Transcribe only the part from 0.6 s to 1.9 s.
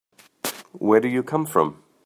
Where do you come from?